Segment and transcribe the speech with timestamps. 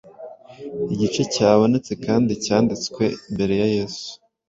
[0.93, 3.03] igice cyabonetse kandi cyanditswe
[3.33, 4.09] mbere ya Yesu